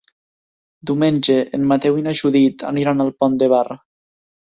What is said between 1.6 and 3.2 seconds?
Mateu i na Judit aniran al